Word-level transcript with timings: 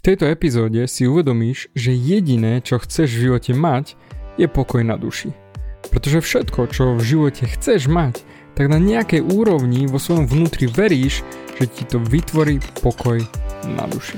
V 0.00 0.08
tejto 0.08 0.32
epizóde 0.32 0.80
si 0.88 1.04
uvedomíš, 1.04 1.68
že 1.76 1.92
jediné, 1.92 2.64
čo 2.64 2.80
chceš 2.80 3.12
v 3.12 3.20
živote 3.28 3.52
mať, 3.52 4.00
je 4.40 4.48
pokoj 4.48 4.80
na 4.80 4.96
duši. 4.96 5.28
Pretože 5.92 6.24
všetko, 6.24 6.72
čo 6.72 6.96
v 6.96 7.04
živote 7.04 7.44
chceš 7.44 7.84
mať, 7.84 8.24
tak 8.56 8.72
na 8.72 8.80
nejakej 8.80 9.20
úrovni 9.20 9.84
vo 9.84 10.00
svojom 10.00 10.24
vnútri 10.24 10.72
veríš, 10.72 11.20
že 11.60 11.68
ti 11.68 11.84
to 11.84 12.00
vytvorí 12.00 12.64
pokoj 12.80 13.20
na 13.76 13.84
duši. 13.92 14.16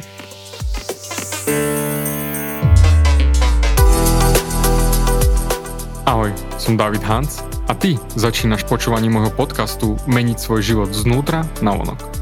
Ahoj, 6.07 6.31
som 6.63 6.79
David 6.79 7.03
Hans 7.03 7.43
a 7.67 7.75
ty 7.75 7.99
začínaš 8.15 8.71
počúvanie 8.71 9.11
môjho 9.11 9.35
podcastu 9.35 9.99
Meniť 10.07 10.39
svoj 10.39 10.63
život 10.63 10.95
znútra 10.95 11.43
na 11.59 11.75
vonok. 11.75 12.22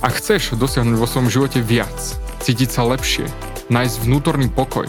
Ak 0.00 0.16
chceš 0.16 0.56
dosiahnuť 0.56 0.96
vo 0.96 1.04
svojom 1.04 1.28
živote 1.28 1.60
viac, 1.60 1.92
cítiť 2.40 2.72
sa 2.72 2.88
lepšie, 2.88 3.28
nájsť 3.68 4.08
vnútorný 4.08 4.48
pokoj 4.48 4.88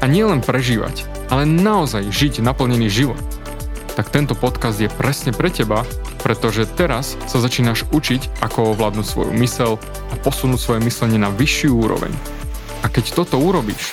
a 0.00 0.04
nielen 0.08 0.40
prežívať, 0.40 1.04
ale 1.28 1.44
naozaj 1.44 2.08
žiť 2.08 2.40
naplnený 2.40 2.88
život, 2.88 3.20
tak 4.00 4.08
tento 4.08 4.32
podcast 4.32 4.80
je 4.80 4.88
presne 4.88 5.36
pre 5.36 5.52
teba, 5.52 5.84
pretože 6.24 6.64
teraz 6.72 7.20
sa 7.28 7.36
začínaš 7.36 7.84
učiť, 7.92 8.40
ako 8.40 8.72
ovládnuť 8.72 9.04
svoju 9.04 9.32
mysel 9.36 9.76
a 10.08 10.14
posunúť 10.24 10.60
svoje 10.64 10.80
myslenie 10.88 11.20
na 11.20 11.28
vyššiu 11.28 11.76
úroveň. 11.76 12.16
A 12.80 12.88
keď 12.88 13.12
toto 13.12 13.36
urobíš, 13.36 13.92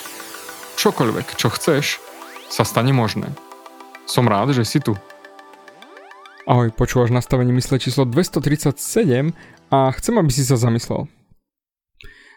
čokoľvek, 0.79 1.35
čo 1.35 1.51
chceš, 1.51 1.99
sa 2.47 2.63
stane 2.63 2.95
možné. 2.95 3.27
Som 4.07 4.31
rád, 4.31 4.55
že 4.55 4.63
si 4.63 4.79
tu. 4.79 4.95
Ahoj, 6.43 6.71
počúvaš 6.75 7.11
nastavenie 7.11 7.55
mysle 7.55 7.79
číslo 7.79 8.07
237 8.07 9.31
a 9.73 9.89
chcem, 9.97 10.21
aby 10.21 10.29
si 10.29 10.45
sa 10.45 10.53
zamyslel. 10.53 11.09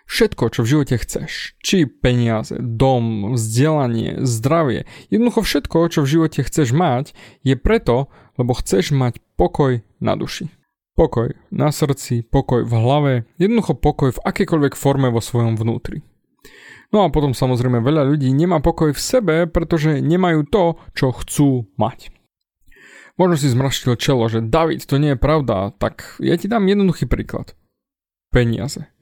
Všetko, 0.07 0.55
čo 0.55 0.63
v 0.63 0.71
živote 0.71 0.97
chceš, 1.03 1.59
či 1.61 1.85
peniaze, 1.85 2.57
dom, 2.57 3.35
vzdelanie, 3.35 4.23
zdravie, 4.25 4.89
jednoducho 5.11 5.43
všetko, 5.45 5.91
čo 5.93 6.01
v 6.07 6.11
živote 6.17 6.41
chceš 6.47 6.73
mať, 6.73 7.13
je 7.43 7.59
preto, 7.59 8.09
lebo 8.41 8.57
chceš 8.57 8.97
mať 8.97 9.19
pokoj 9.37 9.83
na 10.01 10.15
duši. 10.17 10.49
Pokoj 10.97 11.37
na 11.53 11.75
srdci, 11.75 12.25
pokoj 12.25 12.65
v 12.65 12.73
hlave, 12.73 13.13
jednoducho 13.37 13.77
pokoj 13.77 14.17
v 14.17 14.23
akékoľvek 14.25 14.79
forme 14.79 15.13
vo 15.13 15.21
svojom 15.21 15.61
vnútri. 15.61 16.01
No 16.95 17.05
a 17.05 17.13
potom 17.13 17.37
samozrejme 17.37 17.83
veľa 17.83 18.07
ľudí 18.07 18.31
nemá 18.33 18.63
pokoj 18.63 18.95
v 18.95 19.01
sebe, 19.03 19.37
pretože 19.51 20.01
nemajú 20.01 20.47
to, 20.49 20.65
čo 20.95 21.13
chcú 21.13 21.69
mať. 21.77 22.16
Možno 23.17 23.41
si 23.41 23.49
zmraštil 23.49 23.97
čelo, 23.97 24.29
že 24.29 24.45
David, 24.45 24.85
to 24.85 25.01
nie 25.01 25.17
je 25.17 25.21
pravda, 25.21 25.73
tak 25.81 26.21
ja 26.21 26.37
ti 26.37 26.53
dám 26.53 26.69
jednoduchý 26.69 27.09
príklad. 27.09 27.57
Peniaze. 28.29 28.93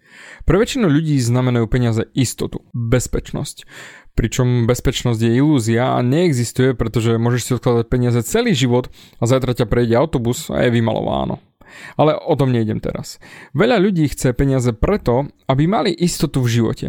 Pre 0.46 0.54
väčšinu 0.54 0.86
ľudí 0.86 1.18
znamenajú 1.18 1.66
peniaze 1.66 2.06
istotu, 2.14 2.62
bezpečnosť. 2.70 3.66
Pričom 4.14 4.70
bezpečnosť 4.70 5.18
je 5.18 5.32
ilúzia 5.42 5.98
a 5.98 6.06
neexistuje, 6.06 6.78
pretože 6.78 7.18
môžeš 7.18 7.42
si 7.42 7.50
odkladať 7.58 7.86
peniaze 7.90 8.22
celý 8.22 8.54
život 8.54 8.86
a 9.18 9.26
zajtra 9.26 9.58
ťa 9.58 9.66
prejde 9.66 9.98
autobus 9.98 10.46
a 10.54 10.62
je 10.62 10.70
vymalováno. 10.70 11.42
Ale 11.96 12.16
o 12.16 12.34
tom 12.34 12.50
nejdem 12.50 12.78
teraz. 12.80 13.22
Veľa 13.52 13.80
ľudí 13.80 14.08
chce 14.10 14.32
peniaze 14.36 14.70
preto, 14.72 15.28
aby 15.48 15.68
mali 15.68 15.90
istotu 15.92 16.40
v 16.44 16.52
živote. 16.60 16.86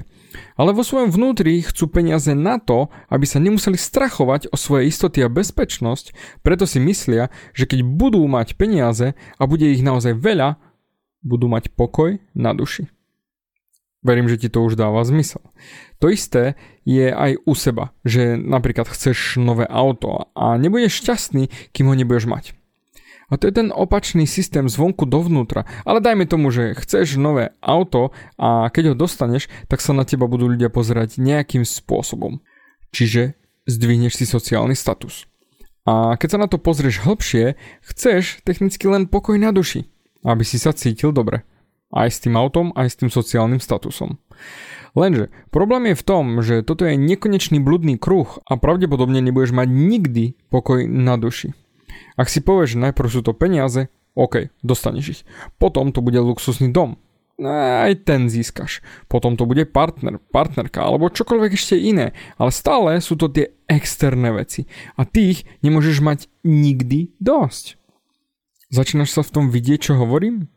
Ale 0.59 0.75
vo 0.75 0.83
svojom 0.83 1.11
vnútri 1.11 1.63
chcú 1.63 1.87
peniaze 1.87 2.31
na 2.35 2.59
to, 2.59 2.91
aby 3.07 3.23
sa 3.23 3.39
nemuseli 3.39 3.79
strachovať 3.79 4.51
o 4.51 4.55
svoje 4.59 4.91
istoty 4.91 5.23
a 5.23 5.31
bezpečnosť, 5.31 6.15
preto 6.43 6.67
si 6.67 6.79
myslia, 6.83 7.31
že 7.55 7.67
keď 7.67 7.83
budú 7.83 8.23
mať 8.27 8.59
peniaze 8.59 9.15
a 9.15 9.43
bude 9.47 9.67
ich 9.67 9.83
naozaj 9.83 10.15
veľa, 10.15 10.59
budú 11.25 11.49
mať 11.49 11.73
pokoj 11.73 12.21
na 12.37 12.53
duši. 12.53 12.87
Verím, 14.05 14.29
že 14.29 14.37
ti 14.37 14.53
to 14.53 14.61
už 14.61 14.77
dáva 14.77 15.01
zmysel. 15.01 15.41
To 15.97 16.13
isté 16.13 16.53
je 16.85 17.09
aj 17.09 17.41
u 17.41 17.57
seba, 17.57 17.89
že 18.05 18.37
napríklad 18.37 18.85
chceš 18.85 19.41
nové 19.41 19.65
auto 19.65 20.29
a 20.37 20.61
nebudeš 20.61 21.01
šťastný, 21.01 21.49
kým 21.73 21.89
ho 21.89 21.97
nebudeš 21.97 22.29
mať. 22.29 22.45
A 23.29 23.41
to 23.41 23.49
je 23.49 23.53
ten 23.57 23.69
opačný 23.73 24.29
systém 24.29 24.69
zvonku 24.69 25.09
dovnútra. 25.09 25.65
Ale 25.81 25.97
dajme 26.01 26.29
tomu, 26.29 26.53
že 26.53 26.77
chceš 26.77 27.17
nové 27.17 27.57
auto 27.61 28.13
a 28.37 28.69
keď 28.69 28.93
ho 28.93 28.95
dostaneš, 28.95 29.49
tak 29.65 29.81
sa 29.81 29.97
na 29.97 30.05
teba 30.05 30.29
budú 30.29 30.45
ľudia 30.45 30.69
pozerať 30.69 31.17
nejakým 31.17 31.65
spôsobom. 31.65 32.41
Čiže 32.93 33.33
zdvihneš 33.65 34.21
si 34.21 34.25
sociálny 34.29 34.77
status. 34.77 35.25
A 35.85 36.17
keď 36.17 36.37
sa 36.37 36.41
na 36.41 36.47
to 36.49 36.57
pozrieš 36.57 37.05
hlbšie, 37.05 37.57
chceš 37.85 38.41
technicky 38.41 38.89
len 38.89 39.05
pokoj 39.05 39.37
na 39.37 39.53
duši, 39.53 39.85
aby 40.25 40.41
si 40.41 40.57
sa 40.57 40.73
cítil 40.73 41.13
dobre. 41.13 41.45
Aj 41.93 42.09
s 42.09 42.17
tým 42.17 42.33
autom, 42.37 42.73
aj 42.73 42.89
s 42.89 42.97
tým 42.97 43.13
sociálnym 43.13 43.61
statusom. 43.61 44.17
Lenže 44.95 45.29
problém 45.51 45.91
je 45.91 45.99
v 45.99 46.07
tom, 46.07 46.25
že 46.41 46.63
toto 46.63 46.87
je 46.87 46.97
nekonečný 46.97 47.59
bludný 47.61 47.99
kruh 47.99 48.39
a 48.47 48.57
pravdepodobne 48.57 49.19
nebudeš 49.19 49.51
mať 49.51 49.67
nikdy 49.69 50.25
pokoj 50.47 50.87
na 50.87 51.19
duši. 51.19 51.53
Ak 52.15 52.31
si 52.31 52.39
povieš, 52.39 52.75
že 52.75 52.83
najprv 52.89 53.09
sú 53.11 53.21
to 53.25 53.35
peniaze, 53.35 53.91
OK, 54.15 54.49
dostaneš 54.63 55.05
ich. 55.11 55.21
Potom 55.59 55.91
to 55.91 55.99
bude 55.99 56.15
luxusný 56.15 56.71
dom. 56.71 56.95
Aj 57.43 57.91
ten 58.07 58.31
získaš. 58.31 58.79
Potom 59.11 59.35
to 59.35 59.43
bude 59.43 59.67
partner, 59.75 60.23
partnerka 60.31 60.79
alebo 60.79 61.11
čokoľvek 61.11 61.51
ešte 61.51 61.75
iné. 61.75 62.15
Ale 62.39 62.47
stále 62.55 62.95
sú 63.03 63.19
to 63.19 63.27
tie 63.27 63.51
externé 63.67 64.31
veci. 64.31 64.71
A 64.95 65.03
tých 65.03 65.43
nemôžeš 65.59 65.99
mať 65.99 66.19
nikdy 66.47 67.11
dosť. 67.19 67.75
Začínaš 68.71 69.11
sa 69.11 69.21
v 69.21 69.33
tom 69.35 69.45
vidieť, 69.51 69.91
čo 69.91 69.99
hovorím? 69.99 70.47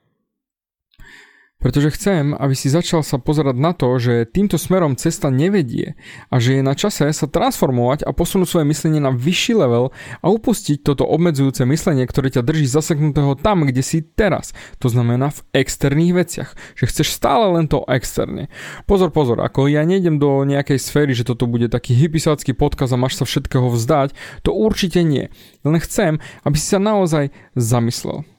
Pretože 1.58 1.90
chcem, 1.98 2.38
aby 2.38 2.54
si 2.54 2.70
začal 2.70 3.02
sa 3.02 3.18
pozerať 3.18 3.58
na 3.58 3.74
to, 3.74 3.90
že 3.98 4.30
týmto 4.30 4.54
smerom 4.54 4.94
cesta 4.94 5.26
nevedie 5.26 5.98
a 6.30 6.38
že 6.38 6.54
je 6.54 6.62
na 6.62 6.78
čase 6.78 7.10
sa 7.10 7.26
transformovať 7.26 8.06
a 8.06 8.14
posunúť 8.14 8.46
svoje 8.46 8.66
myslenie 8.70 9.02
na 9.02 9.10
vyšší 9.10 9.58
level 9.58 9.90
a 10.22 10.26
upustiť 10.30 10.86
toto 10.86 11.02
obmedzujúce 11.02 11.66
myslenie, 11.66 12.06
ktoré 12.06 12.30
ťa 12.30 12.46
drží 12.46 12.62
zaseknutého 12.70 13.34
tam, 13.34 13.66
kde 13.66 13.82
si 13.82 14.06
teraz. 14.06 14.54
To 14.78 14.86
znamená 14.86 15.34
v 15.34 15.42
externých 15.50 16.14
veciach, 16.14 16.50
že 16.78 16.86
chceš 16.86 17.10
stále 17.10 17.50
len 17.50 17.66
to 17.66 17.82
externe. 17.90 18.46
Pozor, 18.86 19.10
pozor, 19.10 19.42
ako 19.42 19.66
ja 19.66 19.82
nejdem 19.82 20.22
do 20.22 20.46
nejakej 20.46 20.78
sféry, 20.78 21.10
že 21.10 21.26
toto 21.26 21.50
bude 21.50 21.66
taký 21.66 21.90
hypisácky 21.98 22.54
podkaz 22.54 22.94
a 22.94 23.02
máš 23.02 23.18
sa 23.18 23.26
všetkého 23.26 23.66
vzdať, 23.66 24.14
to 24.46 24.54
určite 24.54 25.02
nie. 25.02 25.26
Len 25.66 25.82
chcem, 25.82 26.22
aby 26.46 26.54
si 26.54 26.70
sa 26.70 26.78
naozaj 26.78 27.34
zamyslel. 27.58 28.37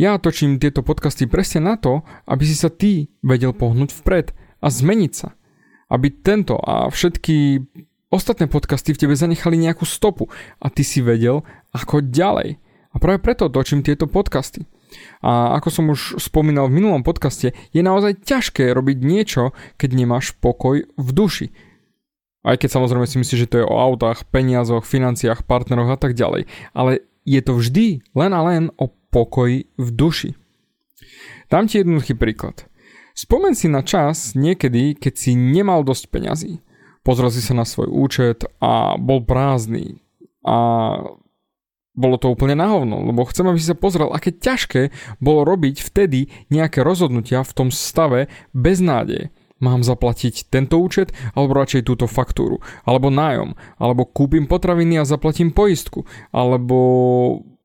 Ja 0.00 0.16
točím 0.16 0.56
tieto 0.56 0.80
podcasty 0.80 1.28
presne 1.28 1.60
na 1.60 1.76
to, 1.76 2.00
aby 2.24 2.48
si 2.48 2.56
sa 2.56 2.72
ty 2.72 3.12
vedel 3.20 3.52
pohnúť 3.52 3.92
vpred 4.00 4.32
a 4.64 4.72
zmeniť 4.72 5.12
sa. 5.12 5.36
Aby 5.92 6.08
tento 6.24 6.56
a 6.56 6.88
všetky 6.88 7.60
ostatné 8.08 8.48
podcasty 8.48 8.96
v 8.96 9.00
tebe 9.04 9.12
zanechali 9.12 9.60
nejakú 9.60 9.84
stopu 9.84 10.32
a 10.56 10.72
ty 10.72 10.88
si 10.88 11.04
vedel, 11.04 11.44
ako 11.76 12.00
ďalej. 12.00 12.56
A 12.90 12.96
práve 12.96 13.20
preto 13.20 13.52
točím 13.52 13.84
tieto 13.84 14.08
podcasty. 14.08 14.64
A 15.20 15.60
ako 15.60 15.68
som 15.68 15.92
už 15.92 16.16
spomínal 16.16 16.72
v 16.72 16.80
minulom 16.80 17.04
podcaste, 17.04 17.52
je 17.52 17.82
naozaj 17.84 18.24
ťažké 18.24 18.72
robiť 18.72 19.04
niečo, 19.04 19.52
keď 19.76 20.00
nemáš 20.00 20.32
pokoj 20.32 20.80
v 20.80 21.08
duši. 21.12 21.52
Aj 22.40 22.56
keď 22.56 22.72
samozrejme 22.72 23.04
si 23.04 23.20
myslíš, 23.20 23.40
že 23.44 23.50
to 23.52 23.60
je 23.60 23.68
o 23.68 23.76
autách, 23.76 24.24
peniazoch, 24.32 24.88
financiách, 24.88 25.44
partneroch 25.44 25.92
a 25.92 26.00
tak 26.00 26.16
ďalej. 26.16 26.48
Ale 26.72 27.04
je 27.24 27.40
to 27.44 27.56
vždy 27.56 28.00
len 28.16 28.32
a 28.32 28.40
len 28.44 28.72
o 28.80 28.88
pokoj 29.10 29.64
v 29.64 29.88
duši. 29.90 30.36
Dám 31.50 31.66
ti 31.66 31.82
jednoduchý 31.82 32.14
príklad. 32.14 32.70
Spomen 33.14 33.58
si 33.58 33.66
na 33.66 33.82
čas 33.82 34.38
niekedy, 34.38 34.94
keď 34.94 35.14
si 35.18 35.34
nemal 35.34 35.82
dosť 35.82 36.04
peňazí. 36.08 36.52
Pozrel 37.02 37.28
si 37.34 37.42
sa 37.42 37.58
na 37.58 37.66
svoj 37.66 37.90
účet 37.90 38.46
a 38.62 38.94
bol 38.96 39.26
prázdny. 39.26 39.98
A 40.46 40.56
bolo 41.90 42.16
to 42.16 42.32
úplne 42.32 42.56
na 42.56 42.70
hovno, 42.70 43.02
lebo 43.02 43.26
chcem, 43.28 43.44
aby 43.44 43.58
si 43.58 43.68
sa 43.68 43.76
pozrel, 43.76 44.14
aké 44.14 44.32
ťažké 44.32 44.94
bolo 45.18 45.42
robiť 45.44 45.82
vtedy 45.84 46.30
nejaké 46.48 46.80
rozhodnutia 46.86 47.42
v 47.42 47.52
tom 47.52 47.68
stave 47.68 48.30
bez 48.54 48.78
nádeje. 48.80 49.34
Mám 49.60 49.84
zaplatiť 49.84 50.48
tento 50.48 50.80
účet, 50.80 51.12
alebo 51.36 51.52
radšej 51.52 51.84
túto 51.84 52.08
faktúru, 52.08 52.64
alebo 52.88 53.12
nájom, 53.12 53.54
alebo 53.76 54.08
kúpim 54.08 54.48
potraviny 54.48 54.96
a 55.00 55.08
zaplatím 55.08 55.52
poistku, 55.52 56.08
alebo 56.32 56.78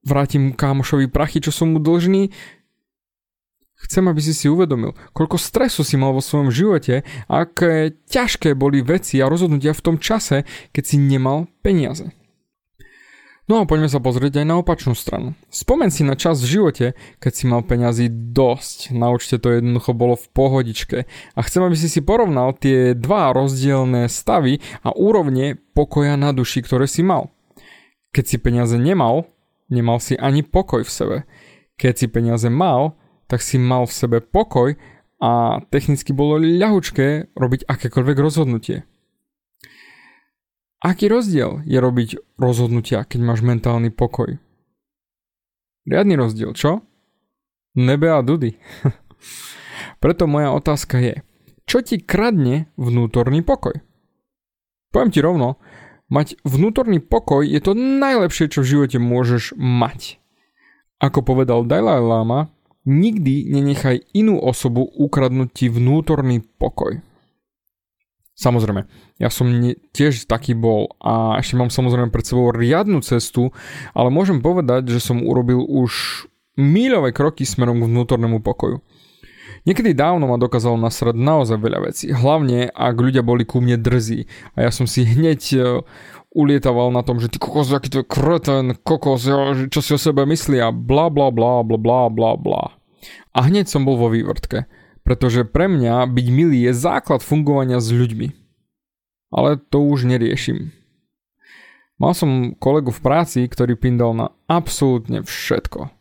vrátim 0.03 0.51
kámošovi 0.53 1.07
prachy, 1.07 1.39
čo 1.41 1.55
som 1.55 1.71
mu 1.71 1.79
dlžný. 1.79 2.35
Chcem, 3.75 4.07
aby 4.07 4.21
si 4.23 4.31
si 4.31 4.47
uvedomil, 4.47 4.95
koľko 5.11 5.35
stresu 5.35 5.83
si 5.83 5.99
mal 5.99 6.15
vo 6.15 6.23
svojom 6.23 6.47
živote 6.47 7.03
aké 7.27 7.91
ťažké 8.07 8.55
boli 8.55 8.79
veci 8.79 9.19
a 9.19 9.27
rozhodnutia 9.27 9.75
v 9.75 9.83
tom 9.83 9.95
čase, 9.99 10.47
keď 10.71 10.83
si 10.83 10.95
nemal 10.95 11.51
peniaze. 11.59 12.11
No 13.45 13.61
a 13.61 13.69
poďme 13.69 13.85
sa 13.85 14.01
pozrieť 14.01 14.41
aj 14.41 14.47
na 14.49 14.57
opačnú 14.57 14.97
stranu. 14.97 15.37
Spomen 15.53 15.93
si 15.93 16.01
na 16.01 16.17
čas 16.17 16.41
v 16.41 16.57
živote, 16.57 16.97
keď 17.21 17.31
si 17.31 17.45
mal 17.45 17.61
peňazí 17.61 18.09
dosť. 18.33 18.89
Na 18.89 19.13
účte 19.13 19.37
to 19.37 19.53
jednoducho 19.53 19.93
bolo 19.93 20.17
v 20.17 20.27
pohodičke. 20.33 20.97
A 21.37 21.39
chcem, 21.45 21.61
aby 21.61 21.77
si 21.77 21.85
si 21.85 22.01
porovnal 22.01 22.57
tie 22.57 22.97
dva 22.97 23.29
rozdielne 23.37 24.09
stavy 24.09 24.65
a 24.81 24.97
úrovne 24.97 25.61
pokoja 25.77 26.17
na 26.17 26.33
duši, 26.33 26.65
ktoré 26.65 26.89
si 26.89 27.05
mal. 27.05 27.29
Keď 28.17 28.25
si 28.25 28.37
peniaze 28.41 28.81
nemal, 28.81 29.29
nemal 29.69 30.01
si 30.01 30.17
ani 30.17 30.41
pokoj 30.41 30.81
v 30.81 30.89
sebe. 30.89 31.17
Keď 31.77 31.93
si 32.01 32.07
peniaze 32.09 32.49
mal, 32.49 32.97
tak 33.29 33.45
si 33.45 33.61
mal 33.61 33.85
v 33.85 33.93
sebe 33.93 34.17
pokoj 34.25 34.73
a 35.21 35.61
technicky 35.69 36.17
bolo 36.17 36.41
ľahučké 36.41 37.37
robiť 37.37 37.69
akékoľvek 37.69 38.17
rozhodnutie. 38.17 38.89
Aký 40.85 41.09
rozdiel 41.09 41.65
je 41.65 41.81
robiť 41.81 42.37
rozhodnutia, 42.37 43.01
keď 43.09 43.19
máš 43.25 43.41
mentálny 43.41 43.89
pokoj? 43.89 44.37
Riadny 45.89 46.13
rozdiel, 46.13 46.53
čo? 46.53 46.85
Nebe 47.73 48.13
a 48.13 48.21
dudy. 48.21 48.53
Preto 50.03 50.29
moja 50.29 50.53
otázka 50.53 51.01
je, 51.01 51.25
čo 51.65 51.81
ti 51.81 51.97
kradne 51.97 52.69
vnútorný 52.77 53.41
pokoj? 53.41 53.81
Poviem 54.93 55.09
ti 55.09 55.25
rovno, 55.25 55.57
mať 56.13 56.37
vnútorný 56.45 57.01
pokoj 57.01 57.41
je 57.41 57.57
to 57.65 57.73
najlepšie, 57.73 58.53
čo 58.53 58.61
v 58.61 58.77
živote 58.77 59.01
môžeš 59.01 59.57
mať. 59.57 60.21
Ako 61.01 61.25
povedal 61.25 61.65
Dalai 61.65 61.97
Lama, 61.97 62.53
Nikdy 62.85 63.49
nenechaj 63.49 64.13
inú 64.13 64.37
osobu 64.37 64.85
ukradnúť 64.85 65.49
ti 65.49 65.65
vnútorný 65.73 66.45
pokoj. 66.45 67.01
Samozrejme, 68.35 68.83
ja 69.15 69.31
som 69.31 69.47
tiež 69.95 70.27
taký 70.27 70.59
bol 70.59 70.91
a 70.99 71.39
ešte 71.39 71.55
mám 71.55 71.71
samozrejme 71.71 72.11
pred 72.11 72.27
sebou 72.27 72.51
riadnu 72.51 72.99
cestu, 72.99 73.55
ale 73.95 74.11
môžem 74.11 74.43
povedať, 74.43 74.91
že 74.91 74.99
som 74.99 75.23
urobil 75.23 75.63
už 75.63 76.25
míľové 76.59 77.15
kroky 77.15 77.47
smerom 77.47 77.79
k 77.79 77.87
vnútornému 77.87 78.43
pokoju. 78.43 78.83
Niekedy 79.65 79.97
dávno 79.97 80.29
ma 80.29 80.37
dokázalo 80.37 80.77
nasrať 80.77 81.15
naozaj 81.17 81.57
veľa 81.57 81.79
vecí, 81.89 82.11
hlavne 82.11 82.69
ak 82.69 82.95
ľudia 82.99 83.25
boli 83.25 83.47
ku 83.47 83.63
mne 83.63 83.81
drzí 83.81 84.29
a 84.53 84.67
ja 84.67 84.69
som 84.69 84.85
si 84.85 85.07
hneď 85.07 85.41
e, 85.55 85.59
ulietaval 86.37 86.93
na 86.93 87.01
tom, 87.01 87.17
že 87.17 87.33
ty 87.33 87.41
kokos, 87.41 87.73
aký 87.73 87.89
to 87.89 88.03
je 88.03 88.05
kreten, 88.05 88.77
kokos, 88.85 89.25
čo 89.73 89.79
si 89.81 89.91
o 89.95 89.97
sebe 89.97 90.27
myslí 90.27 90.61
a 90.61 90.69
bla 90.69 91.09
bla 91.09 91.33
bla 91.33 91.65
bla 91.65 91.79
bla 91.81 92.13
bla 92.13 92.31
bla. 92.37 92.63
A 93.33 93.47
hneď 93.49 93.65
som 93.65 93.89
bol 93.89 93.97
vo 93.97 94.13
vývrtke, 94.13 94.69
pretože 95.05 95.45
pre 95.45 95.69
mňa 95.69 96.09
byť 96.09 96.27
milý 96.33 96.65
je 96.65 96.73
základ 96.73 97.21
fungovania 97.21 97.77
s 97.77 97.93
ľuďmi. 97.93 98.33
Ale 99.29 99.61
to 99.61 99.85
už 99.85 100.09
neriešim. 100.09 100.73
Mal 101.95 102.11
som 102.11 102.57
kolegu 102.59 102.91
v 102.91 102.99
práci, 102.99 103.39
ktorý 103.47 103.79
pindal 103.79 104.11
na 104.11 104.27
absolútne 104.51 105.23
všetko. 105.23 105.93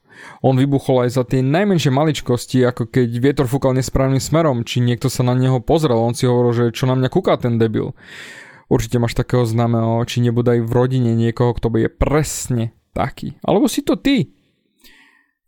On 0.42 0.54
vybuchol 0.56 1.06
aj 1.06 1.10
za 1.20 1.22
tie 1.26 1.44
najmenšie 1.44 1.90
maličkosti, 1.90 2.64
ako 2.64 2.88
keď 2.88 3.08
vietor 3.20 3.46
fúkal 3.46 3.76
nesprávnym 3.76 4.22
smerom, 4.22 4.62
či 4.66 4.80
niekto 4.80 5.12
sa 5.12 5.22
na 5.26 5.34
neho 5.36 5.60
pozrel, 5.60 5.98
on 5.98 6.16
si 6.16 6.24
hovoril, 6.26 6.52
že 6.54 6.74
čo 6.74 6.88
na 6.88 6.96
mňa 6.98 7.08
kúka 7.12 7.36
ten 7.36 7.60
debil. 7.60 7.92
Určite 8.72 8.96
máš 8.96 9.14
takého 9.14 9.44
známeho, 9.44 10.00
či 10.08 10.24
nebude 10.24 10.50
aj 10.56 10.60
v 10.64 10.70
rodine 10.72 11.12
niekoho, 11.12 11.52
kto 11.52 11.68
bude 11.68 11.92
presne 11.92 12.72
taký. 12.96 13.36
Alebo 13.44 13.68
si 13.68 13.84
to 13.84 13.98
ty. 14.00 14.32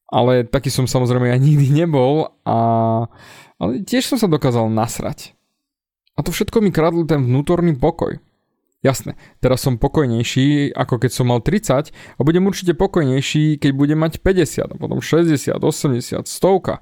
Ale 0.06 0.46
taký 0.46 0.70
som 0.70 0.86
samozrejme 0.86 1.26
ja 1.26 1.38
nikdy 1.38 1.66
nebol 1.74 2.30
a 2.46 2.56
ale 3.56 3.82
tiež 3.82 4.04
som 4.04 4.18
sa 4.20 4.28
dokázal 4.28 4.68
nasrať. 4.68 5.32
A 6.16 6.24
to 6.24 6.32
všetko 6.32 6.60
mi 6.64 6.72
kradl 6.72 7.04
ten 7.04 7.24
vnútorný 7.24 7.76
pokoj. 7.76 8.20
Jasné, 8.84 9.18
teraz 9.42 9.64
som 9.64 9.80
pokojnejší 9.80 10.76
ako 10.76 11.02
keď 11.02 11.10
som 11.10 11.32
mal 11.32 11.40
30 11.42 11.90
a 11.90 12.20
budem 12.22 12.44
určite 12.46 12.76
pokojnejší, 12.76 13.58
keď 13.58 13.70
budem 13.72 13.98
mať 13.98 14.22
50, 14.22 14.72
a 14.72 14.76
potom 14.76 15.00
60, 15.02 15.58
80, 15.58 16.22
100. 16.22 16.78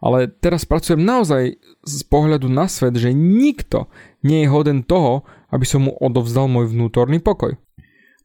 Ale 0.00 0.32
teraz 0.32 0.64
pracujem 0.64 1.00
naozaj 1.00 1.60
z 1.84 2.00
pohľadu 2.08 2.48
na 2.48 2.70
svet, 2.70 2.96
že 2.96 3.12
nikto 3.12 3.90
nie 4.24 4.44
je 4.44 4.52
hoden 4.52 4.80
toho, 4.84 5.28
aby 5.52 5.66
som 5.68 5.90
mu 5.90 5.92
odovzdal 5.98 6.48
môj 6.48 6.72
vnútorný 6.72 7.20
pokoj. 7.20 7.56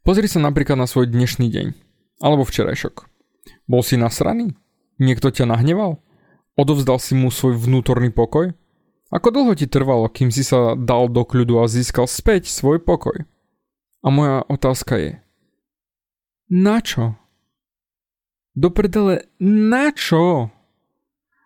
Pozri 0.06 0.30
sa 0.30 0.40
napríklad 0.40 0.78
na 0.80 0.88
svoj 0.88 1.10
dnešný 1.10 1.50
deň. 1.52 1.68
Alebo 2.24 2.48
včerajšok. 2.48 3.15
Bol 3.66 3.82
si 3.82 3.98
nasraný? 3.98 4.54
Niekto 5.02 5.34
ťa 5.34 5.50
nahneval? 5.50 6.00
Odovzdal 6.56 7.02
si 7.02 7.18
mu 7.18 7.34
svoj 7.34 7.60
vnútorný 7.60 8.14
pokoj? 8.14 8.56
Ako 9.14 9.28
dlho 9.30 9.54
ti 9.54 9.70
trvalo, 9.70 10.10
kým 10.10 10.34
si 10.34 10.42
sa 10.42 10.74
dal 10.74 11.12
do 11.12 11.24
kľudu 11.28 11.62
a 11.62 11.70
získal 11.70 12.10
späť 12.10 12.50
svoj 12.50 12.82
pokoj? 12.82 13.28
A 14.02 14.08
moja 14.14 14.46
otázka 14.50 14.98
je, 14.98 15.12
na 16.46 16.78
čo? 16.78 17.18
Do 18.54 18.70
prdele, 18.70 19.26
na 19.42 19.90
čo? 19.90 20.54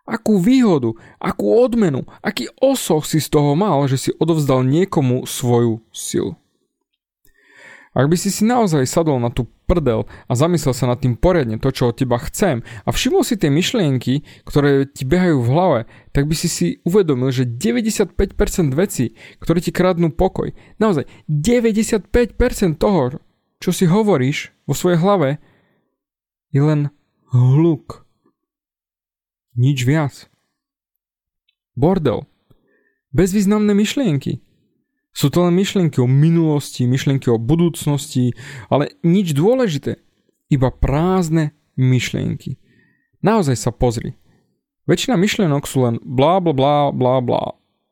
Akú 0.04 0.42
výhodu, 0.42 0.92
akú 1.22 1.56
odmenu, 1.56 2.04
aký 2.20 2.52
osoch 2.60 3.08
si 3.08 3.24
z 3.24 3.30
toho 3.32 3.56
mal, 3.56 3.86
že 3.88 3.98
si 3.98 4.12
odovzdal 4.18 4.68
niekomu 4.68 5.24
svoju 5.24 5.86
silu. 5.94 6.36
Ak 7.94 8.10
by 8.10 8.18
si 8.18 8.30
si 8.30 8.44
naozaj 8.44 8.86
sadol 8.86 9.22
na 9.22 9.32
tú 9.32 9.48
prdel 9.70 10.10
a 10.26 10.34
zamyslel 10.34 10.74
sa 10.74 10.90
nad 10.90 10.98
tým 10.98 11.14
poriadne 11.14 11.62
to, 11.62 11.70
čo 11.70 11.94
od 11.94 12.02
teba 12.02 12.18
chcem 12.18 12.66
a 12.82 12.90
všimol 12.90 13.22
si 13.22 13.38
tie 13.38 13.54
myšlienky, 13.54 14.26
ktoré 14.50 14.90
ti 14.90 15.06
behajú 15.06 15.38
v 15.46 15.52
hlave, 15.54 15.80
tak 16.10 16.26
by 16.26 16.34
si 16.34 16.50
si 16.50 16.68
uvedomil, 16.82 17.30
že 17.30 17.46
95% 17.46 18.18
vecí, 18.74 19.14
ktoré 19.38 19.62
ti 19.62 19.70
kradnú 19.70 20.10
pokoj, 20.10 20.50
naozaj 20.82 21.06
95% 21.30 22.10
toho, 22.82 23.22
čo 23.62 23.70
si 23.70 23.86
hovoríš 23.86 24.50
vo 24.66 24.74
svojej 24.74 24.98
hlave, 24.98 25.38
je 26.50 26.66
len 26.66 26.90
hluk. 27.30 28.10
Nič 29.54 29.86
viac. 29.86 30.32
Bordel. 31.78 32.26
Bezvýznamné 33.14 33.78
myšlienky. 33.78 34.42
Sú 35.14 35.34
to 35.34 35.44
len 35.46 35.58
myšlienky 35.58 36.00
o 36.00 36.08
minulosti, 36.08 36.86
myšlienky 36.86 37.28
o 37.34 37.42
budúcnosti, 37.42 38.38
ale 38.70 38.96
nič 39.02 39.34
dôležité. 39.34 40.00
Iba 40.50 40.74
prázdne 40.74 41.54
myšlienky. 41.78 42.58
Naozaj 43.20 43.56
sa 43.60 43.72
pozri. 43.76 44.16
Väčšina 44.90 45.20
myšlienok 45.22 45.70
sú 45.70 45.86
len 45.86 46.02
bla 46.02 46.42
bla 46.42 46.54
bla 46.56 46.90
bla 46.90 47.14
bla 47.14 47.44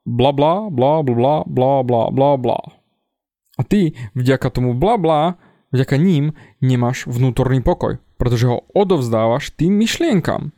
bla 0.07 0.31
bla 0.33 0.53
bla 0.71 0.93
bla 1.05 1.35
bla 1.45 1.73
bla 1.85 2.03
bla 2.09 2.31
bla. 2.41 2.59
A 3.57 3.61
ty 3.61 3.93
vďaka 4.17 4.49
tomu 4.49 4.73
bla 4.73 4.97
bla, 4.97 5.21
vďaka 5.69 5.97
ním 5.97 6.33
nemáš 6.61 7.06
vnútorný 7.06 7.61
pokoj, 7.61 8.01
pretože 8.18 8.49
ho 8.49 8.65
odovzdávaš 8.73 9.53
tým 9.53 9.77
myšlienkam. 9.77 10.56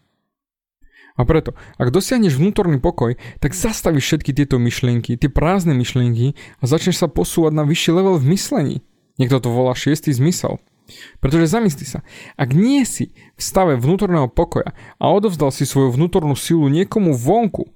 A 1.19 1.27
preto, 1.27 1.51
ak 1.75 1.91
dosiahneš 1.91 2.39
vnútorný 2.39 2.79
pokoj, 2.79 3.19
tak 3.43 3.51
zastavíš 3.51 4.07
všetky 4.07 4.31
tieto 4.31 4.55
myšlienky, 4.55 5.19
tie 5.19 5.27
prázdne 5.27 5.75
myšlienky 5.75 6.39
a 6.57 6.63
začneš 6.63 7.03
sa 7.03 7.11
posúvať 7.11 7.59
na 7.59 7.67
vyšší 7.67 7.91
level 7.91 8.15
v 8.15 8.39
myslení. 8.39 8.75
Niekto 9.19 9.43
to 9.43 9.51
volá 9.51 9.75
šiestý 9.75 10.15
zmysel. 10.15 10.63
Pretože 11.19 11.51
zamysli 11.51 11.85
sa, 11.85 12.01
ak 12.39 12.55
nie 12.55 12.87
si 12.87 13.11
v 13.35 13.41
stave 13.43 13.75
vnútorného 13.75 14.31
pokoja 14.31 14.71
a 14.95 15.05
odovzdal 15.11 15.51
si 15.51 15.67
svoju 15.67 15.93
vnútornú 15.93 16.39
silu 16.39 16.71
niekomu 16.71 17.13
vonku, 17.13 17.67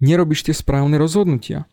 nerobíš 0.00 0.48
tie 0.48 0.54
správne 0.56 0.96
rozhodnutia. 0.96 1.68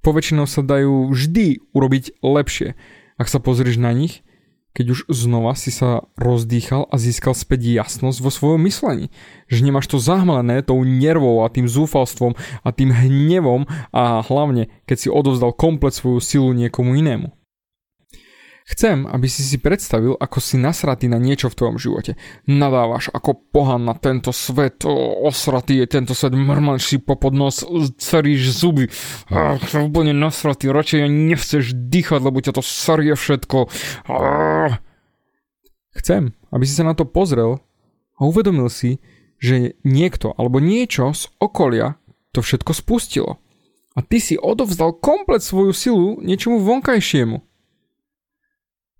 Poväčšinou 0.00 0.48
sa 0.48 0.64
dajú 0.64 1.12
vždy 1.12 1.60
urobiť 1.76 2.24
lepšie. 2.24 2.74
Ak 3.20 3.28
sa 3.28 3.36
pozrieš 3.36 3.76
na 3.76 3.92
nich, 3.92 4.24
keď 4.70 4.86
už 4.94 5.00
znova 5.10 5.58
si 5.58 5.74
sa 5.74 6.06
rozdýchal 6.14 6.86
a 6.86 6.94
získal 6.94 7.34
späť 7.34 7.66
jasnosť 7.74 8.18
vo 8.22 8.30
svojom 8.30 8.62
myslení. 8.68 9.10
Že 9.50 9.66
nemáš 9.66 9.90
to 9.90 9.98
zahmlené 9.98 10.62
tou 10.62 10.78
nervou 10.86 11.42
a 11.42 11.50
tým 11.50 11.66
zúfalstvom 11.66 12.38
a 12.62 12.68
tým 12.70 12.94
hnevom 12.94 13.66
a 13.90 14.22
hlavne, 14.22 14.70
keď 14.86 14.96
si 14.96 15.08
odovzdal 15.10 15.50
komplet 15.56 15.94
svoju 15.96 16.22
silu 16.22 16.50
niekomu 16.54 16.94
inému. 16.94 17.39
Chcem, 18.70 19.02
aby 19.02 19.26
si 19.26 19.42
si 19.42 19.58
predstavil, 19.58 20.14
ako 20.14 20.38
si 20.38 20.54
nasratý 20.54 21.10
na 21.10 21.18
niečo 21.18 21.50
v 21.50 21.58
tvojom 21.58 21.78
živote. 21.82 22.14
Nadávaš 22.46 23.10
ako 23.10 23.34
pohan 23.50 23.82
na 23.82 23.98
tento 23.98 24.30
svet, 24.30 24.86
osratý 24.86 25.82
je 25.82 25.86
tento 25.90 26.14
svet, 26.14 26.38
mrmanš 26.38 26.82
si 26.86 26.96
popod 27.02 27.34
nos, 27.34 27.66
ceríš 27.98 28.54
zuby, 28.54 28.86
ach, 29.26 29.58
úplne 29.74 30.14
nasratý, 30.14 30.70
radšej 30.70 31.10
nechceš 31.10 31.74
dýchať, 31.74 32.22
lebo 32.22 32.38
ťa 32.38 32.54
to 32.54 32.62
sarie 32.62 33.18
všetko. 33.18 33.58
Ach. 34.06 34.78
Chcem, 35.98 36.38
aby 36.54 36.62
si 36.62 36.78
sa 36.78 36.86
na 36.86 36.94
to 36.94 37.02
pozrel 37.02 37.58
a 38.14 38.20
uvedomil 38.22 38.70
si, 38.70 39.02
že 39.42 39.74
niekto 39.82 40.30
alebo 40.38 40.62
niečo 40.62 41.10
z 41.10 41.26
okolia 41.42 41.98
to 42.30 42.38
všetko 42.38 42.70
spustilo. 42.70 43.42
A 43.98 44.06
ty 44.06 44.22
si 44.22 44.38
odovzdal 44.38 44.94
komplet 45.02 45.42
svoju 45.42 45.74
silu 45.74 46.08
niečomu 46.22 46.62
vonkajšiemu. 46.62 47.49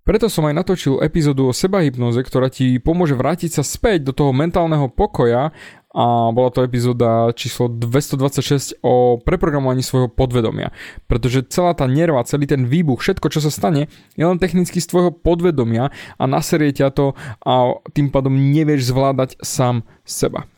Preto 0.01 0.33
som 0.33 0.49
aj 0.49 0.57
natočil 0.57 0.97
epizódu 1.05 1.45
o 1.45 1.53
sebahypnoze, 1.53 2.25
ktorá 2.25 2.49
ti 2.49 2.81
pomôže 2.81 3.13
vrátiť 3.13 3.61
sa 3.61 3.63
späť 3.63 4.09
do 4.09 4.13
toho 4.17 4.33
mentálneho 4.33 4.89
pokoja 4.89 5.53
a 5.91 6.31
bola 6.33 6.49
to 6.49 6.65
epizóda 6.65 7.29
číslo 7.37 7.69
226 7.69 8.81
o 8.81 9.21
preprogramovaní 9.21 9.85
svojho 9.85 10.09
podvedomia. 10.09 10.73
Pretože 11.05 11.45
celá 11.51 11.77
tá 11.77 11.85
nerva, 11.85 12.25
celý 12.25 12.49
ten 12.49 12.65
výbuch, 12.65 13.03
všetko 13.03 13.27
čo 13.29 13.43
sa 13.43 13.53
stane, 13.53 13.91
je 14.17 14.25
len 14.25 14.41
technicky 14.41 14.81
z 14.81 14.89
tvojho 14.89 15.11
podvedomia 15.13 15.93
a 16.17 16.23
naserie 16.25 16.73
ťa 16.73 16.89
to 16.95 17.13
a 17.43 17.77
tým 17.93 18.09
pádom 18.09 18.33
nevieš 18.33 18.89
zvládať 18.89 19.37
sám 19.43 19.83
seba. 20.01 20.49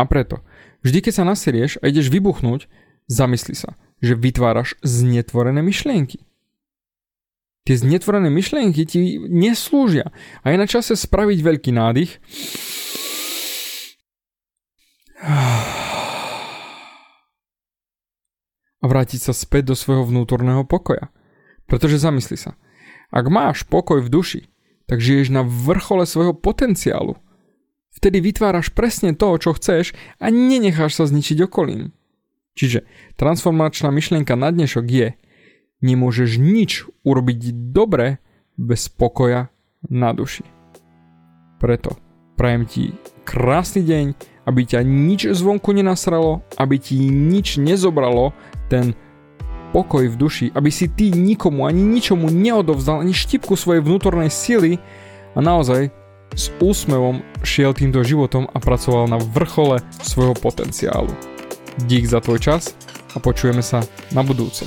A 0.00 0.08
preto, 0.08 0.40
vždy 0.86 1.04
keď 1.04 1.20
sa 1.20 1.28
naserieš 1.28 1.76
a 1.84 1.92
ideš 1.92 2.08
vybuchnúť, 2.08 2.64
zamysli 3.10 3.52
sa, 3.52 3.76
že 4.00 4.16
vytváraš 4.16 4.78
znetvorené 4.80 5.60
myšlienky. 5.60 6.29
Tie 7.68 7.76
znetvorené 7.76 8.32
myšlienky 8.32 8.88
ti 8.88 9.20
neslúžia 9.20 10.08
a 10.40 10.46
je 10.52 10.56
na 10.56 10.64
čase 10.64 10.96
spraviť 10.96 11.38
veľký 11.44 11.70
nádych 11.76 12.16
a 18.80 18.84
vrátiť 18.88 19.20
sa 19.20 19.36
späť 19.36 19.72
do 19.72 19.76
svojho 19.76 20.08
vnútorného 20.08 20.64
pokoja. 20.64 21.12
Pretože 21.68 22.00
zamysli 22.00 22.40
sa, 22.40 22.56
ak 23.12 23.28
máš 23.28 23.68
pokoj 23.68 24.00
v 24.00 24.08
duši, 24.08 24.42
tak 24.88 25.04
žiješ 25.04 25.28
na 25.30 25.44
vrchole 25.44 26.08
svojho 26.08 26.32
potenciálu. 26.32 27.20
Vtedy 27.92 28.24
vytváraš 28.24 28.72
presne 28.72 29.12
to, 29.12 29.36
čo 29.36 29.52
chceš 29.54 29.92
a 30.16 30.32
nenecháš 30.32 30.96
sa 30.96 31.04
zničiť 31.06 31.44
okolím. 31.44 31.92
Čiže 32.56 32.88
transformačná 33.20 33.92
myšlienka 33.92 34.32
na 34.34 34.48
dnešok 34.48 34.86
je– 34.88 35.08
Nemôžeš 35.80 36.36
nič 36.36 36.84
urobiť 37.08 37.72
dobre 37.72 38.20
bez 38.60 38.92
pokoja 38.92 39.48
na 39.88 40.12
duši. 40.12 40.44
Preto 41.56 41.96
prajem 42.36 42.64
ti 42.68 42.82
krásny 43.24 43.84
deň, 43.84 44.06
aby 44.48 44.60
ťa 44.64 44.80
nič 44.84 45.28
zvonku 45.32 45.72
nenasralo, 45.76 46.44
aby 46.56 46.76
ti 46.80 47.00
nič 47.08 47.60
nezobralo 47.60 48.32
ten 48.72 48.96
pokoj 49.70 50.08
v 50.10 50.16
duši, 50.18 50.46
aby 50.52 50.68
si 50.72 50.90
ty 50.90 51.14
nikomu 51.14 51.64
ani 51.64 51.80
ničomu 51.80 52.26
neodovzdal 52.28 53.06
ani 53.06 53.14
štipku 53.14 53.54
svojej 53.54 53.84
vnútornej 53.84 54.28
sily 54.28 54.82
a 55.36 55.38
naozaj 55.38 55.94
s 56.34 56.50
úsmevom 56.58 57.22
šiel 57.42 57.74
týmto 57.74 58.02
životom 58.02 58.46
a 58.50 58.58
pracoval 58.58 59.06
na 59.10 59.18
vrchole 59.18 59.82
svojho 60.02 60.34
potenciálu. 60.34 61.10
Dík 61.86 62.06
za 62.06 62.18
tvoj 62.18 62.42
čas 62.42 62.74
a 63.14 63.22
počujeme 63.22 63.62
sa 63.62 63.82
na 64.10 64.26
budúce. 64.26 64.66